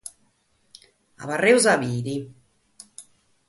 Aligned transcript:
Istemus 1.21 1.65
a 1.73 1.75
bìdere. 1.81 2.17